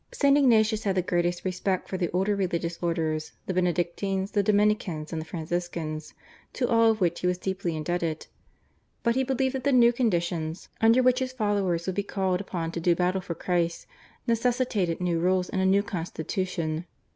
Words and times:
St. 0.11 0.35
Ignatius 0.35 0.83
had 0.83 0.95
the 0.95 1.03
greatest 1.03 1.45
respect 1.45 1.87
for 1.87 1.95
the 1.95 2.09
older 2.09 2.35
religious 2.35 2.79
orders, 2.81 3.33
the 3.45 3.53
Benedictines, 3.53 4.31
the 4.31 4.41
Dominicans, 4.41 5.13
and 5.13 5.21
the 5.21 5.25
Franciscans, 5.27 6.15
to 6.53 6.67
all 6.67 6.89
of 6.89 6.99
which 6.99 7.19
he 7.19 7.27
was 7.27 7.37
deeply 7.37 7.75
indebted; 7.77 8.25
but 9.03 9.13
he 9.13 9.23
believed 9.23 9.53
that 9.53 9.63
the 9.63 9.71
new 9.71 9.93
conditions 9.93 10.69
under 10.81 11.03
which 11.03 11.19
his 11.19 11.33
followers 11.33 11.85
would 11.85 11.93
be 11.93 12.01
called 12.01 12.41
upon 12.41 12.71
to 12.71 12.79
do 12.79 12.95
battle 12.95 13.21
for 13.21 13.35
Christ 13.35 13.85
necessitated 14.25 15.01
new 15.01 15.19
rules 15.19 15.49
and 15.49 15.61
a 15.61 15.67
new 15.67 15.83
constitution. 15.83 16.87